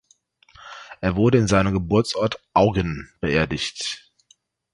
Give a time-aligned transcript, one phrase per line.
[0.99, 4.09] Er wurde in seinem Geburtsort Auggen beerdigt.